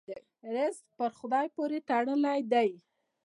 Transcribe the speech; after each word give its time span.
رزق 0.55 0.85
په 0.97 1.05
خدای 1.17 1.47
پورې 1.55 1.77
تړلی 1.89 2.39
دی. 2.53 2.69